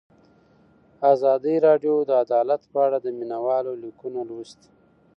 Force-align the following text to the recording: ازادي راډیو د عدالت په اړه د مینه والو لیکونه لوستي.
ازادي 1.13 1.55
راډیو 1.67 1.95
د 2.09 2.11
عدالت 2.23 2.61
په 2.71 2.77
اړه 2.85 2.97
د 3.01 3.07
مینه 3.17 3.39
والو 3.45 3.73
لیکونه 3.83 4.19
لوستي. 4.29 4.69